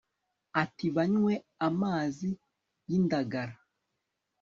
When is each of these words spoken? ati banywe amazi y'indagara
ati 0.63 0.85
banywe 0.95 1.33
amazi 1.67 2.29
y'indagara 2.89 3.55